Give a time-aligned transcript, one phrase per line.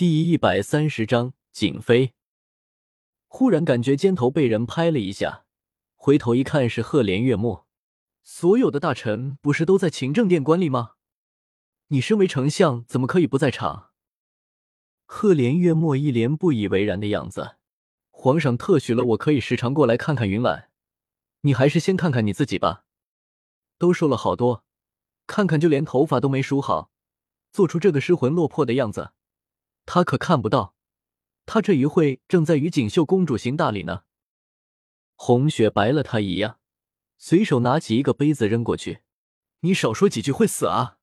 [0.00, 2.14] 第一百三十章景妃。
[3.28, 5.44] 忽然感觉肩头被人拍了一下，
[5.94, 7.66] 回头一看是赫连月末。
[8.22, 10.92] 所有的大臣不是都在勤政殿观礼吗？
[11.88, 13.90] 你身为丞相，怎么可以不在场？
[15.04, 17.56] 赫连月末一脸不以为然的样子。
[18.10, 20.70] 皇上特许了我可以时常过来看看云岚，
[21.42, 22.86] 你还是先看看你自己吧。
[23.76, 24.64] 都瘦了好多，
[25.26, 26.90] 看看就连头发都没梳好，
[27.52, 29.12] 做出这个失魂落魄的样子。
[29.92, 30.76] 他可看不到，
[31.46, 34.04] 他这一会正在与锦绣公主行大礼呢。
[35.16, 36.60] 红雪白了他一样，
[37.18, 39.00] 随手拿起一个杯子扔过去
[39.62, 40.98] ：“你少说几句会死啊！”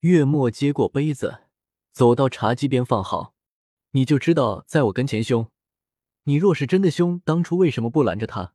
[0.00, 1.44] 月末接过杯子，
[1.90, 3.34] 走到茶几边放好。
[3.92, 5.50] 你就知道在我跟前凶。
[6.24, 8.52] 你若是真的凶，当初为什么不拦着他？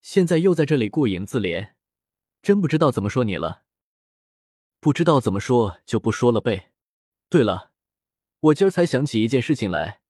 [0.00, 1.74] 现在又在这里顾影自怜，
[2.40, 3.64] 真不知道怎么说你了。
[4.80, 6.72] 不知道怎么说就不说了呗。
[7.28, 7.73] 对了。
[8.44, 10.00] 我今儿才想起一件事情来，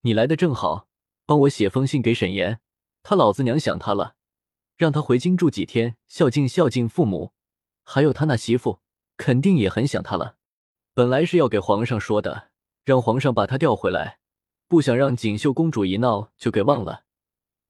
[0.00, 0.88] 你来的正好，
[1.26, 2.60] 帮我写封信给沈岩，
[3.02, 4.14] 他老子娘想他了，
[4.78, 7.34] 让他回京住几天，孝敬孝敬父母。
[7.84, 8.80] 还有他那媳妇，
[9.18, 10.36] 肯定也很想他了。
[10.94, 12.48] 本来是要给皇上说的，
[12.86, 14.18] 让皇上把他调回来，
[14.66, 17.04] 不想让锦绣公主一闹就给忘了。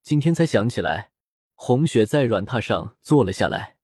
[0.05, 1.11] 今天才想起来。
[1.57, 3.79] 红雪在软榻上坐了下来，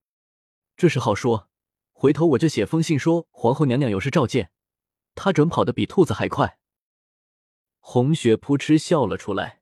[0.77, 1.49] 这事好说，
[1.93, 4.53] 回头我就写封信说皇后娘娘有事召见。
[5.15, 6.59] 他准跑得比兔子还快。
[7.81, 9.61] 红雪扑哧笑了出来，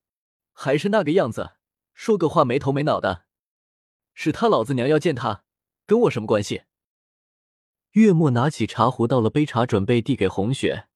[0.53, 1.53] 还是那个样子，
[1.95, 3.25] 说个话没头没脑的。
[4.15, 5.45] 是他老子娘要见他，
[5.87, 6.63] 跟我什么关系？
[7.93, 10.89] 月末拿起茶壶倒了杯茶，准备递给红雪，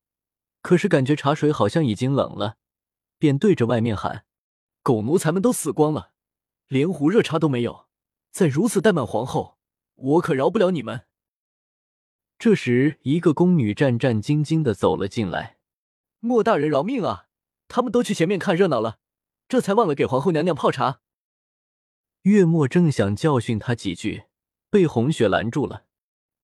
[0.62, 2.56] 可是感觉茶水好像已经冷了，
[3.18, 4.24] 便对着外面喊
[4.82, 6.12] ：“狗奴才们都死光了，
[6.68, 7.88] 连壶热茶都没有，
[8.30, 9.58] 再如此怠慢皇后，
[9.94, 11.05] 我可饶不了你们！”
[12.46, 15.58] 这时，一个宫女战战兢兢的走了进来。
[16.20, 17.26] 莫大人饶命啊！
[17.66, 19.00] 他们都去前面看热闹了，
[19.48, 21.00] 这才忘了给皇后娘娘泡茶。
[22.22, 24.26] 月末正想教训他几句，
[24.70, 25.86] 被红雪拦住了。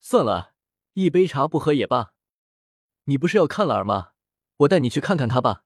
[0.00, 0.54] 算了，
[0.94, 2.14] 一杯茶不喝也罢。
[3.04, 4.14] 你不是要看了儿吗？
[4.56, 5.62] 我带你去看看他吧。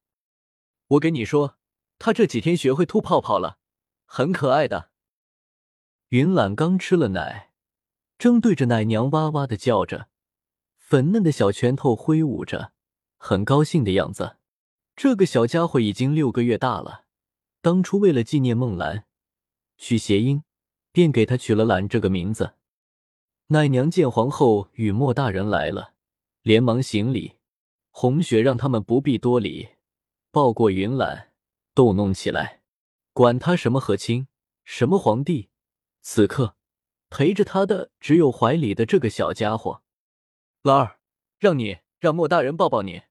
[0.88, 1.56] 我给你说，
[1.98, 3.56] 他这几天学会吐泡泡了，
[4.04, 4.90] 很可爱的。
[6.10, 7.52] 云懒刚吃了奶，
[8.18, 10.10] 正对着奶娘哇哇的叫着。
[10.88, 12.70] 粉嫩的小拳头挥舞着，
[13.16, 14.36] 很高兴的样子。
[14.94, 17.06] 这个小家伙已经六个月大了。
[17.60, 19.04] 当初为了纪念梦兰，
[19.76, 20.44] 取谐音，
[20.92, 22.54] 便给他取了“兰”这个名字。
[23.48, 25.94] 奶娘见皇后与莫大人来了，
[26.42, 27.32] 连忙行礼。
[27.90, 29.70] 红雪让他们不必多礼，
[30.30, 31.32] 抱过云兰，
[31.74, 32.62] 逗弄起来。
[33.12, 34.28] 管他什么和亲，
[34.62, 35.48] 什么皇帝，
[36.00, 36.54] 此刻
[37.10, 39.82] 陪着他的只有怀里的这个小家伙。
[40.62, 40.98] 兰儿，
[41.38, 43.02] 让你让莫大人抱抱你。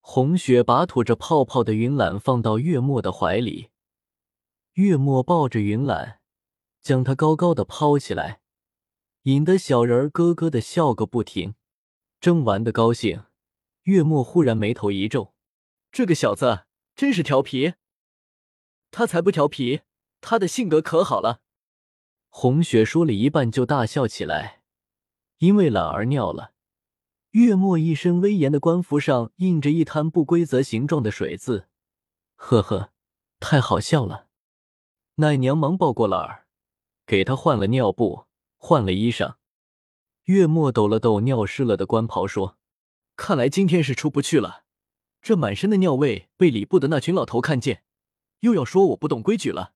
[0.00, 3.70] 红雪把吐着泡泡的云懒放到月末的怀里，
[4.74, 6.20] 月末抱着云懒，
[6.82, 8.40] 将他高高的抛起来，
[9.22, 11.54] 引得小人儿咯咯的笑个不停。
[12.20, 13.24] 正玩的高兴，
[13.82, 15.34] 月末忽然眉头一皱
[15.92, 16.64] ：“这个小子
[16.94, 17.74] 真是调皮。”
[18.90, 19.82] 他才不调皮，
[20.20, 21.42] 他的性格可好了。
[22.28, 24.62] 红雪说了一半就大笑起来，
[25.38, 26.53] 因为懒儿尿了。
[27.34, 31.66] 月末一身威严的官服上印着一滩不规则形状的水渍，
[32.36, 32.92] 呵呵，
[33.40, 34.28] 太好笑了。
[35.16, 36.46] 奶娘忙抱过了儿，
[37.04, 39.34] 给他换了尿布，换了衣裳。
[40.26, 42.56] 月末抖了抖尿湿了的官袍，说
[43.16, 44.62] ：“看来今天是出不去了。
[45.20, 47.82] 这满身的尿味被礼部的那群老头看见，
[48.40, 49.72] 又要说我不懂规矩了。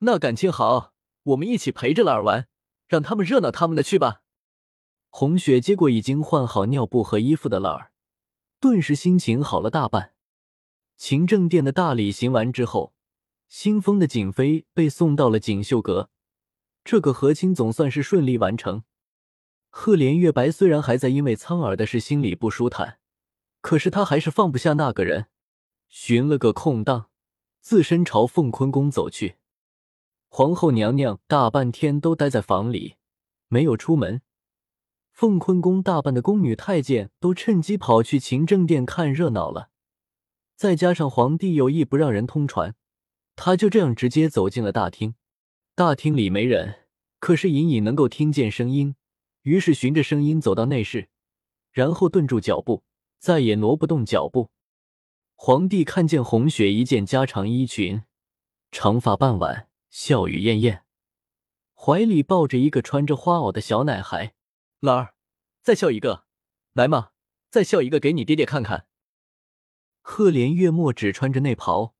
[0.00, 2.48] 那感情好，我们一起陪着了儿玩，
[2.86, 4.20] 让他们热闹他们的去吧。”
[5.16, 7.92] 红雪接过已经换好尿布和衣服的乐儿，
[8.58, 10.14] 顿时心情好了大半。
[10.96, 12.92] 勤政殿的大礼行完之后，
[13.48, 16.10] 新封的景妃被送到了锦绣阁，
[16.82, 18.82] 这个和亲总算是顺利完成。
[19.70, 22.98] 赫连月白虽然还在因为苍耳的事心里不舒坦，
[23.60, 25.28] 可是他还是放不下那个人，
[25.88, 27.08] 寻了个空档，
[27.60, 29.36] 自身朝凤坤宫走去。
[30.28, 32.96] 皇后娘娘大半天都待在房里，
[33.46, 34.20] 没有出门。
[35.14, 39.70] 凤坤宫大半的宫女太监都趁机跑去勤政殿看热闹了，
[40.56, 42.74] 再加上皇帝有意不让人通传，
[43.36, 45.14] 他就这样直接走进了大厅。
[45.76, 46.80] 大厅里没人，
[47.20, 48.96] 可是隐隐能够听见声音，
[49.42, 51.08] 于是循着声音走到内室，
[51.70, 52.82] 然后顿住脚步，
[53.20, 54.50] 再也挪不动脚步。
[55.36, 58.02] 皇帝看见红雪一件加长衣裙，
[58.72, 60.82] 长发半挽，笑语艳艳，
[61.72, 64.34] 怀里抱着一个穿着花袄的小奶孩。
[64.84, 65.14] 兰儿，
[65.62, 66.26] 再笑一个，
[66.74, 67.12] 来嘛，
[67.48, 68.86] 再笑一个给你爹爹看看。
[70.02, 71.94] 赫连月末只穿着内袍，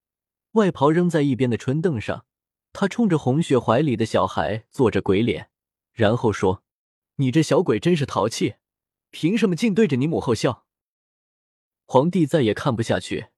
[0.50, 2.26] 外袍扔在一边的春凳上，
[2.74, 5.48] 他冲着红雪怀里的小孩做着鬼脸，
[5.92, 6.62] 然后说
[7.16, 8.56] ：“你这小鬼真是淘气，
[9.08, 10.66] 凭什么净对着你母后笑？”
[11.88, 13.28] 皇帝再也看不下去，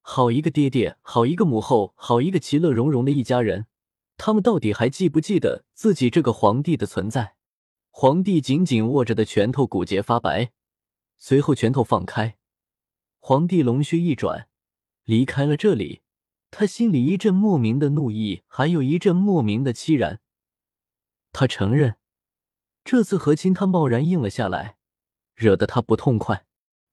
[0.00, 3.66] 好一个爹爹，好一个母后，好一个其乐融融的一家人，
[4.16, 7.36] 他们到底还记不记得自己这个皇帝的存在？
[7.96, 10.50] 皇帝紧紧握着的拳头骨节发白，
[11.16, 12.36] 随后拳头放开。
[13.20, 14.48] 皇帝龙须一转，
[15.04, 16.02] 离开了这里。
[16.50, 20.20] 他心里一阵莫名的怒意，还有一阵莫名的凄然。
[21.30, 21.94] 他承认，
[22.84, 24.76] 这次和亲他贸然应了下来，
[25.36, 26.46] 惹得他不痛快。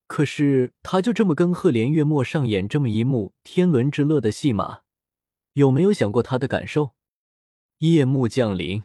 [0.06, 4.81] 可是，他就这么跟赫连月末上演这么一幕天伦之乐的戏码，
[5.54, 6.92] 有没有想过他的感受？
[7.80, 8.83] 夜幕降临，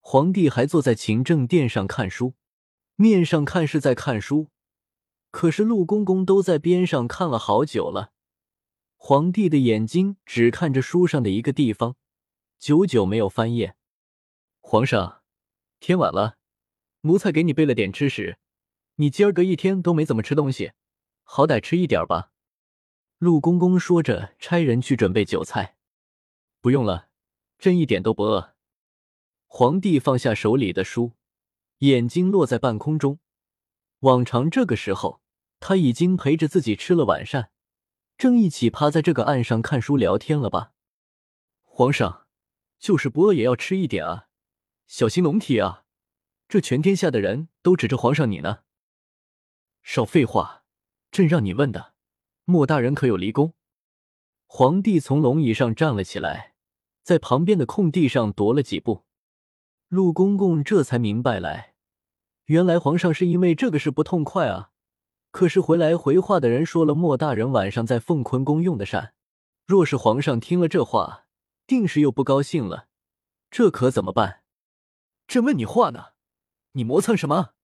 [0.00, 2.34] 皇帝还坐在勤政殿上看书，
[2.96, 4.48] 面上看是在看书。
[5.30, 8.12] 可是陆公公都在边上看了好久了，
[8.96, 11.94] 皇帝的眼睛只看着书上的一个地方，
[12.58, 13.76] 久久没有翻页。
[14.60, 15.22] 皇上，
[15.78, 16.38] 天晚了，
[17.02, 18.38] 奴才给你备了点吃食，
[18.96, 20.72] 你今儿个一天都没怎么吃东西，
[21.22, 22.32] 好歹吃一点吧。
[23.18, 25.76] 陆公公说着，差人去准备酒菜。
[26.60, 27.08] 不用了，
[27.58, 28.56] 朕一点都不饿。
[29.52, 31.14] 皇帝放下手里的书，
[31.78, 33.18] 眼睛落在半空中。
[33.98, 35.20] 往常这个时候，
[35.58, 37.50] 他已经陪着自己吃了晚膳，
[38.16, 40.72] 正一起趴在这个岸上看书聊天了吧？
[41.64, 42.28] 皇上，
[42.78, 44.28] 就是不饿也要吃一点啊，
[44.86, 45.84] 小心龙体啊！
[46.48, 48.60] 这全天下的人都指着皇上你呢。
[49.82, 50.62] 少废话，
[51.10, 51.94] 朕让你问的，
[52.44, 53.54] 莫大人可有离宫？
[54.46, 56.54] 皇帝从龙椅上站了起来，
[57.02, 59.04] 在旁边的空地上踱了几步。
[59.90, 61.74] 陆公公这才明白来。
[62.44, 64.70] 原来皇上是因为这个事不痛快啊！
[65.32, 69.14] 可是回来回话的人说了，莫大人晚上在凤坤宫用的膳。
[69.66, 71.26] 若是皇上听了这话，
[71.66, 72.86] 定是又不高兴了。
[73.50, 74.42] 这可怎么办？
[75.26, 76.10] 朕问你话呢，
[76.72, 77.54] 你磨蹭什么？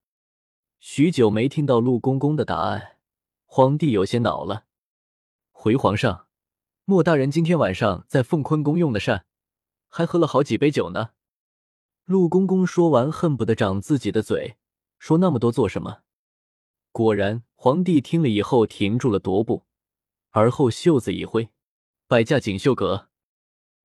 [0.81, 2.96] 许久没听到陆公公的答案，
[3.44, 4.64] 皇帝有些恼了。
[5.52, 6.26] 回皇上，
[6.84, 9.26] 莫大人今天晚上在凤坤宫用的膳，
[9.87, 11.11] 还喝了好几杯酒呢。
[12.06, 14.56] 陆公公说完，恨不得掌自己的嘴。
[15.00, 16.02] 说那么多做什么？
[16.92, 19.64] 果然，皇帝听了以后停住了踱步，
[20.30, 21.50] 而后袖子一挥，
[22.06, 23.08] 摆驾锦绣阁。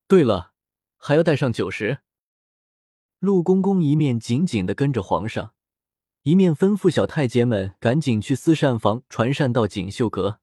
[0.07, 0.53] 对了，
[0.97, 2.01] 还要带上酒食。
[3.17, 5.55] 陆公公一面紧紧的跟着皇上，
[6.21, 10.39] 一面吩咐小太监们赶紧去司膳房传膳到锦绣阁。